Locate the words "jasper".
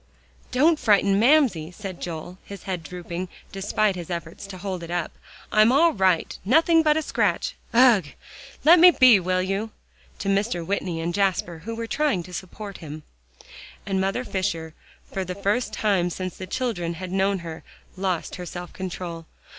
11.13-11.59